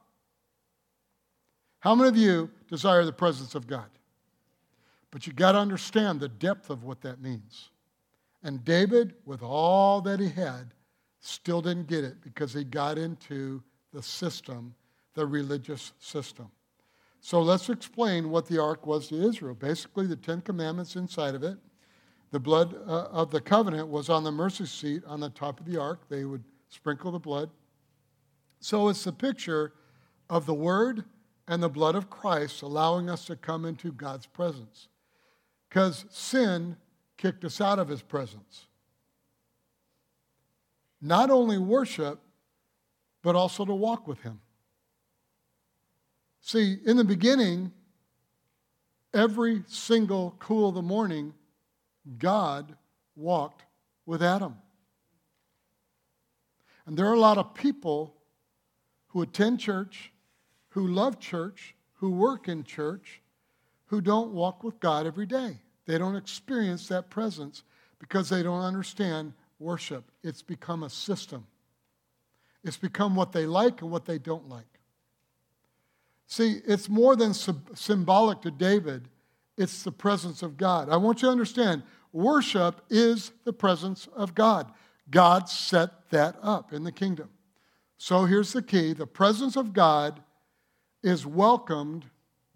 [1.78, 3.88] How many of you desire the presence of God?
[5.12, 7.70] But you got to understand the depth of what that means.
[8.42, 10.72] And David, with all that he had,
[11.20, 14.74] still didn't get it because he got into the system,
[15.14, 16.50] the religious system.
[17.20, 19.54] So let's explain what the ark was to Israel.
[19.54, 21.58] Basically, the Ten Commandments inside of it.
[22.30, 25.66] The blood uh, of the covenant was on the mercy seat on the top of
[25.66, 26.00] the ark.
[26.08, 27.50] They would sprinkle the blood.
[28.60, 29.72] So it's the picture
[30.30, 31.04] of the Word
[31.48, 34.88] and the blood of Christ allowing us to come into God's presence.
[35.68, 36.76] Because sin
[37.20, 38.66] kicked us out of his presence.
[41.02, 42.18] Not only worship,
[43.22, 44.40] but also to walk with him.
[46.40, 47.72] See, in the beginning,
[49.12, 51.34] every single cool of the morning,
[52.18, 52.74] God
[53.14, 53.64] walked
[54.06, 54.56] with Adam.
[56.86, 58.14] And there are a lot of people
[59.08, 60.10] who attend church,
[60.70, 63.20] who love church, who work in church,
[63.86, 65.58] who don't walk with God every day.
[65.86, 67.62] They don't experience that presence
[67.98, 70.10] because they don't understand worship.
[70.22, 71.46] It's become a system,
[72.64, 74.64] it's become what they like and what they don't like.
[76.26, 79.08] See, it's more than symbolic to David,
[79.56, 80.88] it's the presence of God.
[80.88, 84.70] I want you to understand worship is the presence of God.
[85.10, 87.30] God set that up in the kingdom.
[87.98, 90.22] So here's the key the presence of God
[91.02, 92.06] is welcomed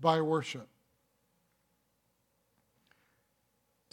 [0.01, 0.69] by worship.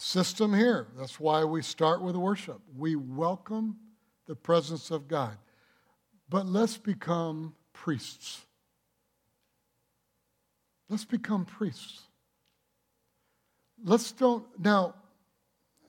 [0.04, 0.88] System here.
[0.98, 2.60] That's why we start with worship.
[2.76, 3.76] We welcome
[4.26, 5.36] the presence of God.
[6.28, 8.44] But let's become priests.
[10.88, 12.00] Let's become priests.
[13.84, 14.96] Let's don't, now,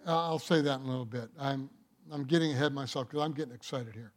[0.05, 1.29] I'll say that in a little bit.
[1.39, 1.71] I'm,
[2.11, 4.11] I'm getting ahead of myself because I'm getting excited here.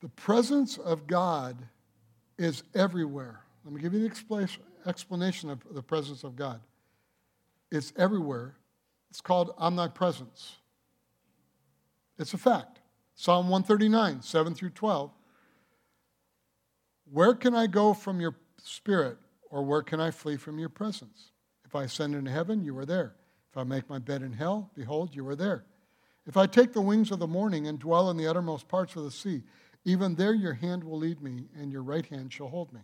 [0.00, 1.56] The presence of God
[2.38, 3.40] is everywhere.
[3.64, 4.48] Let me give you the
[4.86, 6.60] explanation of the presence of God.
[7.70, 8.56] It's everywhere.
[9.10, 10.56] It's called omnipresence.
[12.18, 12.80] It's a fact.
[13.14, 15.10] Psalm 139, 7 through 12.
[17.12, 19.18] Where can I go from your spirit,
[19.50, 21.32] or where can I flee from your presence?
[21.64, 23.14] If I ascend into heaven, you are there.
[23.50, 25.64] If I make my bed in hell, behold, you are there.
[26.26, 29.04] If I take the wings of the morning and dwell in the uttermost parts of
[29.04, 29.42] the sea,
[29.84, 32.80] even there your hand will lead me, and your right hand shall hold me.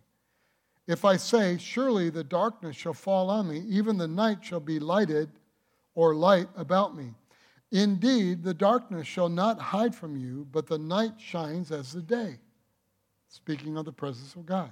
[0.86, 4.78] If I say, Surely the darkness shall fall on me, even the night shall be
[4.78, 5.30] lighted
[5.94, 7.14] or light about me.
[7.72, 12.38] Indeed, the darkness shall not hide from you, but the night shines as the day.
[13.28, 14.70] Speaking of the presence of God.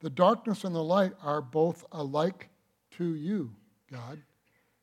[0.00, 2.48] The darkness and the light are both alike
[2.92, 3.50] to you,
[3.90, 4.20] God,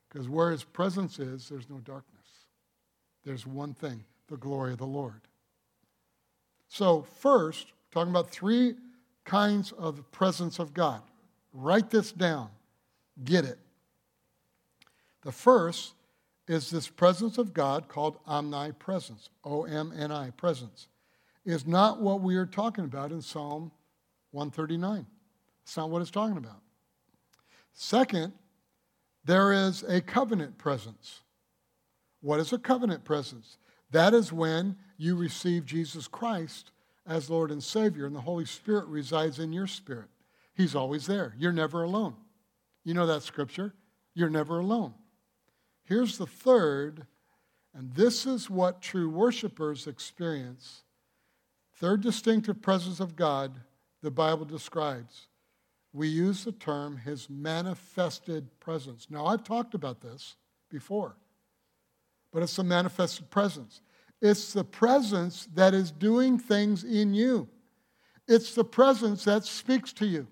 [0.07, 2.19] because where His presence is, there's no darkness.
[3.23, 5.21] There's one thing the glory of the Lord.
[6.67, 8.75] So, first, talking about three
[9.25, 11.01] kinds of presence of God.
[11.53, 12.49] Write this down.
[13.23, 13.59] Get it.
[15.23, 15.93] The first
[16.47, 20.87] is this presence of God called omnipresence, O M N I, presence,
[21.45, 23.71] is not what we are talking about in Psalm
[24.31, 25.05] 139.
[25.63, 26.61] It's not what it's talking about.
[27.73, 28.33] Second,
[29.25, 31.21] there is a covenant presence.
[32.21, 33.57] What is a covenant presence?
[33.91, 36.71] That is when you receive Jesus Christ
[37.09, 40.07] as Lord and Savior, and the Holy Spirit resides in your spirit.
[40.53, 41.33] He's always there.
[41.37, 42.15] You're never alone.
[42.85, 43.73] You know that scripture?
[44.13, 44.93] You're never alone.
[45.83, 47.07] Here's the third,
[47.73, 50.83] and this is what true worshipers experience.
[51.75, 53.53] Third distinctive presence of God
[54.01, 55.27] the Bible describes.
[55.91, 59.07] We use the term his manifested presence.
[59.09, 60.35] Now, I've talked about this
[60.69, 61.15] before,
[62.31, 63.81] but it's a manifested presence.
[64.21, 67.47] It's the presence that is doing things in you.
[68.27, 70.27] It's the presence that speaks to you.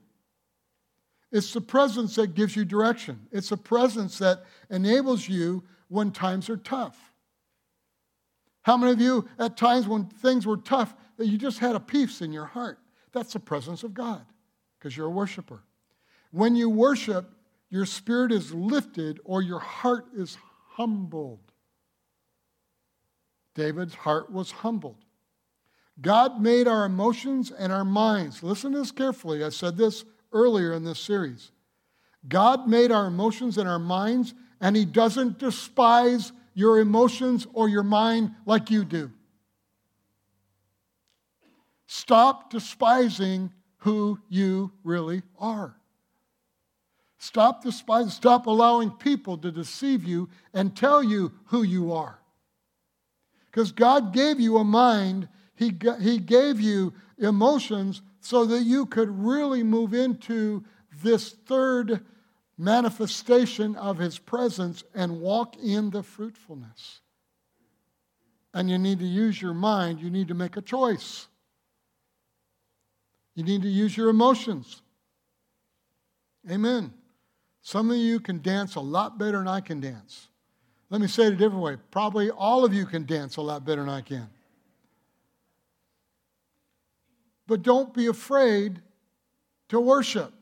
[1.32, 3.28] It's the presence that gives you direction.
[3.32, 6.98] It's the presence that enables you when times are tough.
[8.62, 11.80] How many of you, at times when things were tough, that you just had a
[11.80, 12.80] peace in your heart?
[13.14, 14.26] That's the presence of God
[14.78, 15.64] because you're a worshiper.
[16.32, 17.34] When you worship,
[17.70, 20.38] your spirit is lifted or your heart is
[20.72, 21.47] humbled.
[23.58, 25.04] David's heart was humbled.
[26.00, 28.44] God made our emotions and our minds.
[28.44, 29.44] Listen to this carefully.
[29.44, 31.52] I said this earlier in this series.
[32.28, 37.84] God made our emotions and our minds, and He doesn't despise your emotions or your
[37.84, 39.12] mind like you do.
[41.88, 45.76] Stop despising who you really are.
[47.18, 52.20] Stop despising, stop allowing people to deceive you and tell you who you are.
[53.58, 59.10] Because God gave you a mind, he, he gave you emotions so that you could
[59.10, 60.64] really move into
[61.02, 62.06] this third
[62.56, 67.02] manifestation of His presence and walk in the fruitfulness.
[68.54, 71.26] And you need to use your mind, you need to make a choice.
[73.34, 74.84] You need to use your emotions.
[76.48, 76.94] Amen.
[77.64, 80.28] Some of you can dance a lot better than I can dance.
[80.90, 81.78] Let me say it a different way.
[81.92, 84.30] Probably all of you can dance a lot better than I can.
[87.46, 88.82] But don't be afraid
[89.70, 90.34] to worship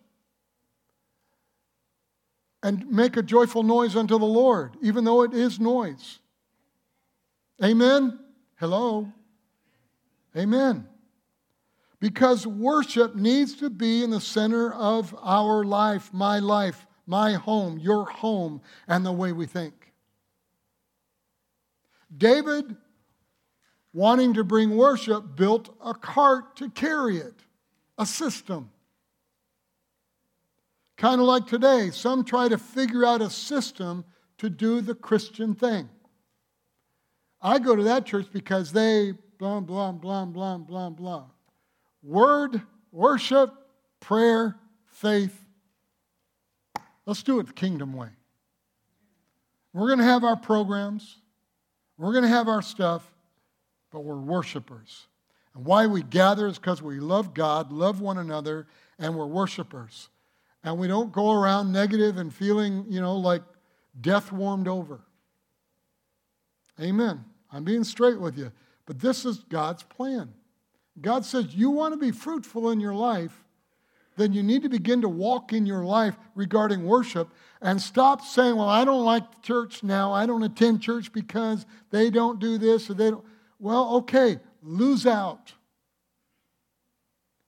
[2.61, 6.19] and make a joyful noise unto the Lord, even though it is noise.
[7.63, 8.19] Amen?
[8.55, 9.11] Hello?
[10.35, 10.87] Amen.
[11.99, 17.77] Because worship needs to be in the center of our life, my life, my home,
[17.77, 19.84] your home, and the way we think.
[22.15, 22.75] David,
[23.93, 27.35] wanting to bring worship, built a cart to carry it,
[27.97, 28.69] a system.
[30.97, 34.05] Kind of like today, some try to figure out a system
[34.37, 35.89] to do the Christian thing.
[37.41, 41.25] I go to that church because they blah, blah, blah, blah, blah, blah.
[42.01, 43.53] Word, worship,
[43.99, 44.55] prayer,
[44.87, 45.37] faith.
[47.05, 48.09] Let's do it the kingdom way.
[49.73, 51.17] We're going to have our programs.
[51.97, 53.09] We're going to have our stuff,
[53.91, 55.07] but we're worshipers.
[55.53, 58.67] And why we gather is because we love God, love one another,
[58.99, 60.09] and we're worshipers.
[60.63, 63.43] And we don't go around negative and feeling, you know, like
[64.01, 65.01] death warmed over.
[66.81, 67.23] Amen.
[67.51, 68.51] I'm being straight with you.
[68.85, 70.33] But this is God's plan.
[70.99, 73.44] God says, You want to be fruitful in your life,
[74.17, 77.29] then you need to begin to walk in your life regarding worship
[77.61, 80.13] and stop saying, Well, I don't like the church now.
[80.13, 83.25] I don't attend church because they don't do this or they don't.
[83.59, 85.53] Well, okay, lose out.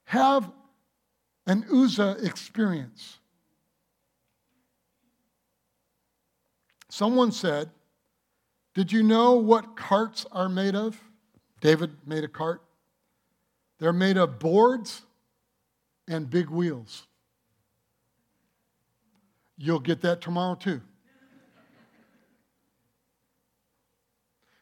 [0.06, 0.52] Have
[1.46, 3.20] an Uzzah experience.
[6.90, 7.70] Someone said,
[8.74, 11.00] Did you know what carts are made of?
[11.62, 12.62] David made a cart.
[13.80, 15.04] They're made of boards
[16.08, 17.08] and big wheels.
[19.58, 20.82] You'll get that tomorrow too.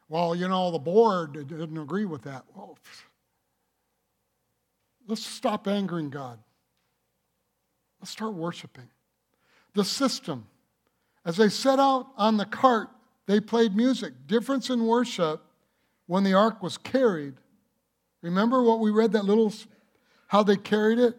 [0.07, 2.45] well, you know, the board didn't agree with that.
[2.55, 2.77] Well,
[5.07, 6.39] let's stop angering God.
[7.99, 8.89] Let's start worshiping.
[9.73, 10.47] The system.
[11.25, 12.89] As they set out on the cart,
[13.25, 14.13] they played music.
[14.27, 15.41] Difference in worship
[16.05, 17.33] when the ark was carried.
[18.21, 19.51] Remember what we read that little,
[20.27, 21.17] how they carried it?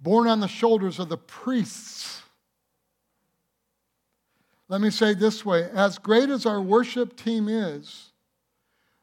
[0.00, 2.22] Borne on the shoulders of the priests.
[4.68, 8.12] Let me say this way as great as our worship team is,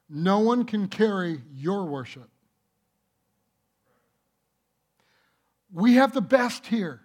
[0.08, 2.28] no one can carry your worship.
[5.72, 7.02] We have the best here.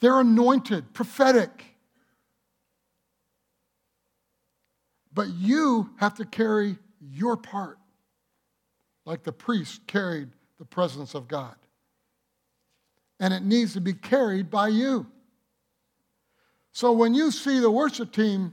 [0.00, 1.64] They're anointed, prophetic.
[5.12, 7.78] But you have to carry your part,
[9.04, 11.54] like the priest carried the presence of God.
[13.22, 15.06] And it needs to be carried by you.
[16.72, 18.52] So when you see the worship team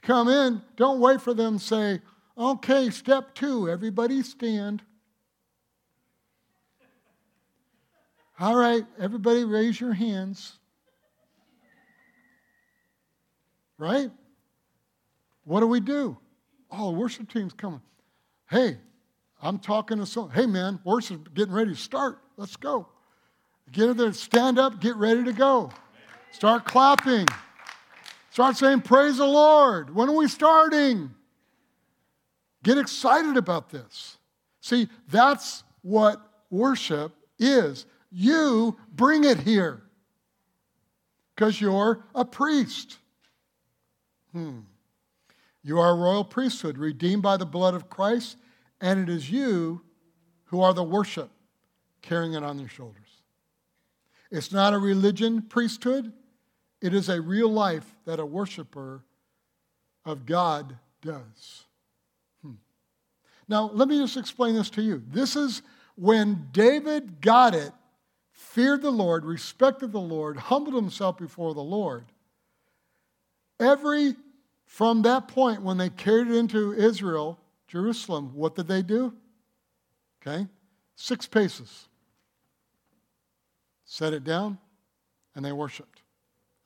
[0.00, 2.00] come in, don't wait for them to say,
[2.38, 4.80] okay, step two, everybody stand.
[8.40, 10.58] All right, everybody raise your hands.
[13.76, 14.10] Right?
[15.44, 16.16] What do we do?
[16.70, 17.82] Oh, the worship team's coming.
[18.48, 18.78] Hey,
[19.42, 20.32] I'm talking to someone.
[20.32, 22.20] Hey, man, worship getting ready to start.
[22.38, 22.88] Let's go.
[23.72, 25.70] Get in there, stand up, get ready to go.
[26.32, 27.26] Start clapping.
[28.30, 29.94] Start saying, Praise the Lord.
[29.94, 31.10] When are we starting?
[32.62, 34.18] Get excited about this.
[34.60, 37.86] See, that's what worship is.
[38.10, 39.82] You bring it here
[41.34, 42.98] because you're a priest.
[44.32, 44.60] Hmm.
[45.62, 48.36] You are a royal priesthood, redeemed by the blood of Christ,
[48.80, 49.82] and it is you
[50.44, 51.30] who are the worship,
[52.00, 53.07] carrying it on your shoulders.
[54.30, 56.12] It's not a religion priesthood,
[56.80, 59.02] It is a real life that a worshiper
[60.04, 61.64] of God does.
[62.42, 62.52] Hmm.
[63.48, 65.02] Now, let me just explain this to you.
[65.08, 65.62] This is
[65.96, 67.72] when David got it,
[68.30, 72.04] feared the Lord, respected the Lord, humbled himself before the Lord.
[73.58, 74.14] Every,
[74.66, 79.12] from that point when they carried it into Israel, Jerusalem, what did they do?
[80.22, 80.46] Okay,
[80.94, 81.87] six paces.
[83.90, 84.58] Set it down,
[85.34, 86.02] and they worshiped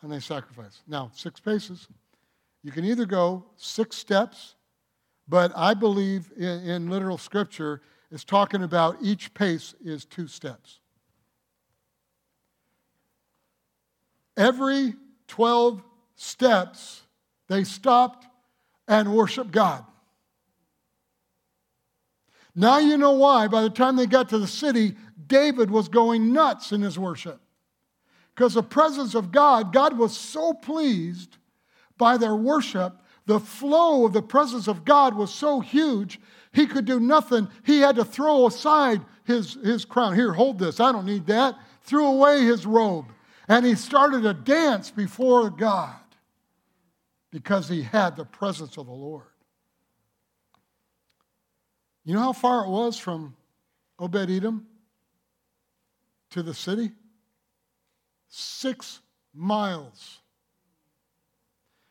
[0.03, 0.83] and they sacrificed.
[0.89, 1.87] Now, six paces.
[2.65, 4.57] You can either go six steps,
[5.29, 10.81] but I believe in, in literal scripture is talking about each pace is two steps.
[14.37, 14.95] Every
[15.29, 15.83] 12
[16.17, 17.03] steps,
[17.49, 18.27] they stopped
[18.89, 19.85] and worshiped God.
[22.55, 24.95] Now you know why, by the time they got to the city,
[25.27, 27.41] David was going nuts in his worship.
[28.35, 31.37] Because the presence of God, God was so pleased
[31.99, 32.99] by their worship.
[33.27, 36.19] The flow of the presence of God was so huge,
[36.53, 37.49] he could do nothing.
[37.65, 40.15] He had to throw aside his, his crown.
[40.15, 40.81] Here, hold this.
[40.81, 41.59] I don't need that.
[41.83, 43.07] Threw away his robe.
[43.49, 45.95] And he started a dance before God
[47.31, 49.25] because he had the presence of the Lord.
[52.05, 53.37] You know how far it was from
[53.99, 54.67] Obed Edom
[56.33, 56.93] to the city?
[58.29, 59.01] Six
[59.35, 60.21] miles.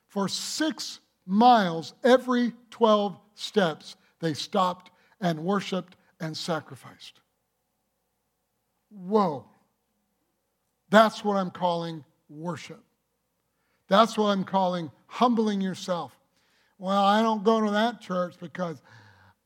[0.08, 7.20] For six miles, every 12 steps, they stopped and worshiped and sacrificed.
[8.90, 9.46] Whoa.
[10.90, 12.84] That's what I'm calling worship.
[13.88, 16.18] That's what I'm calling humbling yourself.
[16.78, 18.82] Well, I don't go to that church because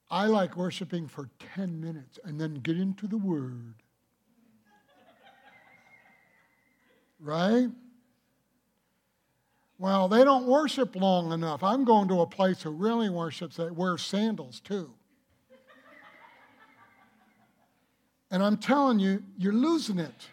[0.10, 3.76] I like worshiping for 10 minutes and then get into the Word.
[7.26, 7.68] Right?
[9.78, 11.64] Well, they don't worship long enough.
[11.64, 14.92] I'm going to a place who really worships that wears sandals too.
[18.32, 20.28] And I'm telling you, you're losing it.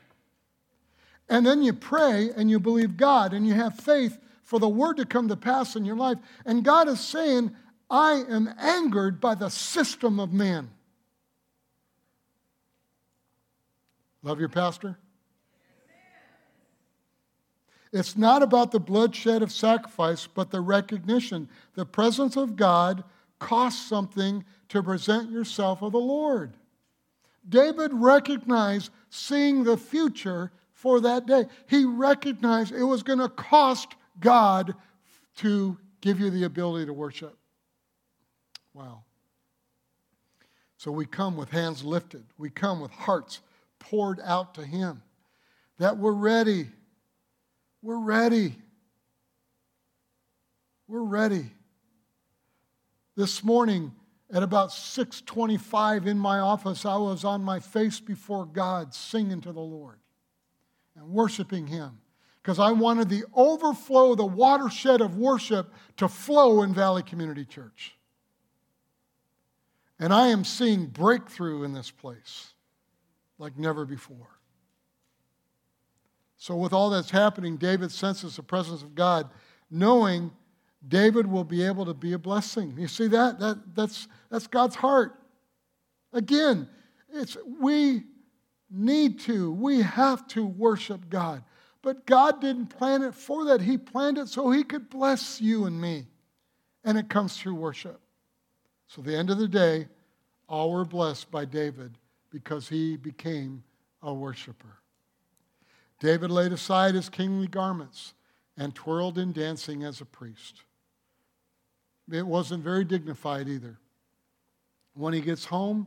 [1.28, 4.98] And then you pray and you believe God and you have faith for the word
[4.98, 6.18] to come to pass in your life.
[6.44, 7.54] And God is saying,
[7.90, 10.70] I am angered by the system of man.
[14.22, 14.98] Love your pastor?
[17.92, 21.48] It's not about the bloodshed of sacrifice, but the recognition.
[21.74, 23.04] The presence of God
[23.38, 26.54] costs something to present yourself of the Lord.
[27.46, 31.46] David recognized seeing the future for that day.
[31.68, 34.74] He recognized it was going to cost God
[35.36, 37.36] to give you the ability to worship.
[38.72, 39.04] Wow.
[40.78, 43.40] So we come with hands lifted, we come with hearts
[43.78, 45.02] poured out to Him,
[45.78, 46.68] that we're ready
[47.82, 48.56] we're ready.
[50.86, 51.52] We're ready.
[53.16, 53.92] This morning
[54.30, 59.52] at about 6:25 in my office I was on my face before God singing to
[59.52, 59.98] the Lord
[60.94, 62.00] and worshiping him
[62.40, 67.96] because I wanted the overflow, the watershed of worship to flow in Valley Community Church.
[69.98, 72.54] And I am seeing breakthrough in this place
[73.38, 74.38] like never before.
[76.42, 79.30] So, with all that's happening, David senses the presence of God,
[79.70, 80.32] knowing
[80.88, 82.74] David will be able to be a blessing.
[82.76, 83.38] You see that?
[83.38, 85.14] that that's, that's God's heart.
[86.12, 86.68] Again,
[87.14, 88.02] it's we
[88.68, 91.44] need to, we have to worship God.
[91.80, 93.60] But God didn't plan it for that.
[93.60, 96.08] He planned it so He could bless you and me.
[96.82, 98.00] And it comes through worship.
[98.88, 99.86] So, the end of the day,
[100.48, 101.96] all were blessed by David
[102.30, 103.62] because he became
[104.02, 104.81] a worshiper.
[106.02, 108.12] David laid aside his kingly garments
[108.56, 110.62] and twirled in dancing as a priest.
[112.10, 113.78] It wasn't very dignified either.
[114.94, 115.86] When he gets home,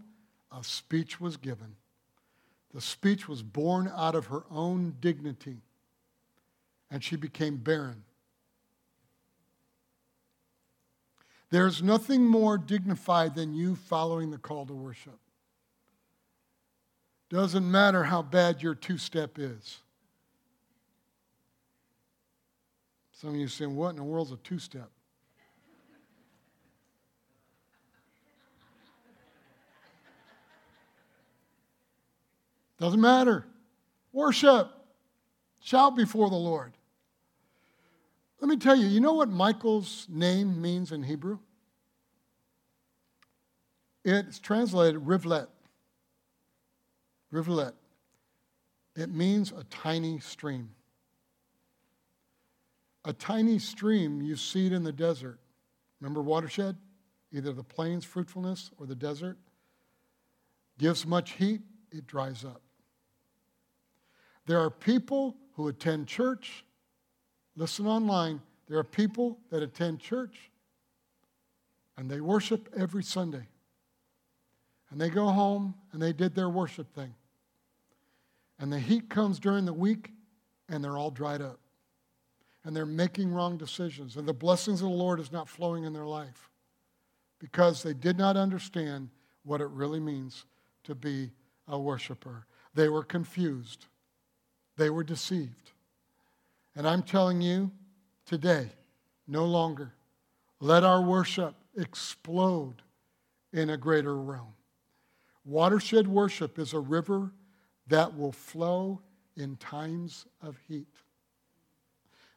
[0.58, 1.76] a speech was given.
[2.74, 5.58] The speech was born out of her own dignity,
[6.90, 8.06] and she became barren.
[11.50, 15.20] There's nothing more dignified than you following the call to worship.
[17.30, 19.82] Doesn't matter how bad your two step is.
[23.16, 24.90] Some of you saying, What in the world's a two step?
[32.78, 33.46] Doesn't matter.
[34.12, 34.70] Worship.
[35.62, 36.74] Shout before the Lord.
[38.42, 41.40] Let me tell you, you know what Michal's name means in Hebrew?
[44.04, 45.48] It's translated rivulet.
[47.32, 47.74] Rivulet.
[48.96, 50.70] It means a tiny stream.
[53.06, 55.40] A tiny stream, you see it in the desert.
[56.02, 56.76] Remember watershed?
[57.32, 59.38] Either the plains, fruitfulness, or the desert.
[60.78, 62.62] Gives much heat, it dries up.
[64.46, 66.66] There are people who attend church.
[67.56, 68.42] Listen online.
[68.68, 70.52] There are people that attend church
[71.98, 73.48] and they worship every Sunday.
[74.90, 77.14] And they go home and they did their worship thing.
[78.60, 80.12] And the heat comes during the week
[80.70, 81.60] and they're all dried up.
[82.66, 84.18] And they're making wrong decisions.
[84.18, 86.50] And the blessings of the Lord is not flowing in their life
[87.40, 89.10] because they did not understand
[89.44, 90.46] what it really means
[90.84, 91.32] to be
[91.68, 92.46] a worshiper.
[92.74, 93.86] They were confused,
[94.78, 95.72] they were deceived.
[96.76, 97.72] And I'm telling you
[98.26, 98.70] today,
[99.28, 99.94] no longer.
[100.60, 102.82] Let our worship explode
[103.54, 104.54] in a greater realm.
[105.46, 107.32] Watershed worship is a river
[107.88, 109.02] that will flow
[109.38, 110.88] in times of heat.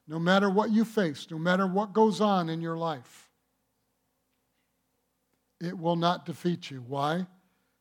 [0.09, 3.29] No matter what you face, no matter what goes on in your life,
[5.61, 6.83] it will not defeat you.
[6.89, 7.27] Why?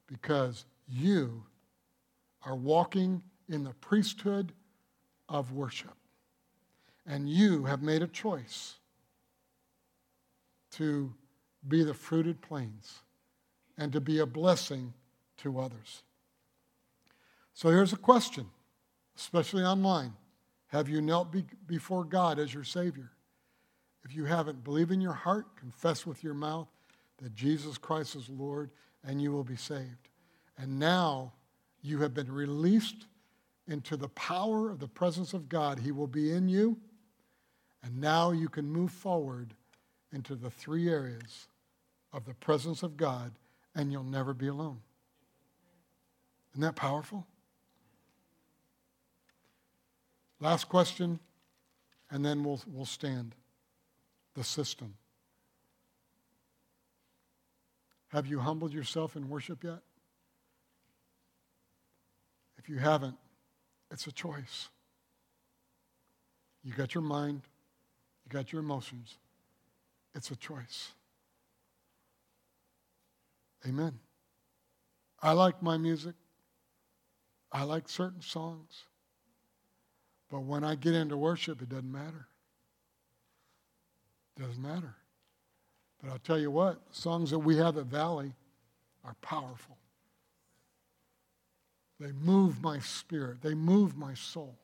[0.08, 1.44] Because you
[2.44, 4.52] are walking in the priesthood
[5.30, 5.94] of worship.
[7.06, 8.76] And you have made a choice
[10.72, 11.14] to
[11.68, 13.00] be the fruited plains
[13.78, 14.94] and to be a blessing
[15.38, 16.04] to others.
[17.54, 18.48] So here's a question,
[19.18, 20.14] especially online.
[20.68, 23.12] Have you knelt be- before God as your Savior?
[24.04, 26.68] If you haven't, believe in your heart, confess with your mouth
[27.18, 28.70] that Jesus Christ is Lord,
[29.04, 30.10] and you will be saved.
[30.58, 31.34] And now
[31.82, 33.08] you have been released
[33.68, 35.80] into the power of the presence of God.
[35.80, 36.78] He will be in you,
[37.84, 39.54] and now you can move forward
[40.14, 41.48] into the three areas
[42.14, 43.32] of the presence of God,
[43.76, 44.80] and you'll never be alone.
[46.54, 47.28] Isn't that powerful?
[50.40, 51.20] Last question,
[52.12, 53.36] and then we'll, we'll stand.
[54.36, 54.94] The system.
[58.10, 59.80] Have you humbled yourself in worship yet?
[62.58, 63.18] If you haven't,
[63.92, 64.70] it's a choice.
[66.64, 67.42] You got your mind,
[68.26, 69.18] you got your emotions.
[70.14, 70.92] It's a choice.
[73.66, 74.00] Amen.
[75.22, 76.16] I like my music.
[77.52, 78.87] I like certain songs.
[80.30, 82.28] But when I get into worship, it doesn't matter.
[84.36, 84.96] It doesn't matter.
[86.02, 88.34] But I'll tell you what, songs that we have at Valley
[89.04, 89.78] are powerful.
[92.00, 94.58] They move my spirit, they move my soul.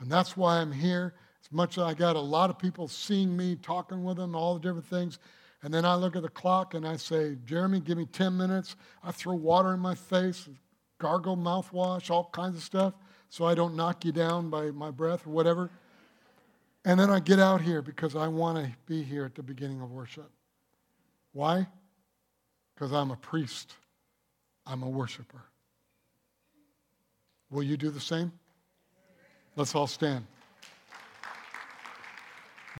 [0.00, 1.14] And that's why I'm here.
[1.44, 4.54] As much as I got a lot of people seeing me, talking with them, all
[4.54, 5.18] the different things.
[5.62, 8.76] And then I look at the clock and I say, Jeremy, give me 10 minutes.
[9.02, 10.48] I throw water in my face,
[10.98, 12.94] gargle mouthwash, all kinds of stuff,
[13.28, 15.70] so I don't knock you down by my breath or whatever.
[16.84, 19.80] And then I get out here because I want to be here at the beginning
[19.80, 20.30] of worship.
[21.32, 21.66] Why?
[22.74, 23.74] Because I'm a priest,
[24.66, 25.42] I'm a worshiper.
[27.50, 28.32] Will you do the same?
[29.56, 30.26] Let's all stand.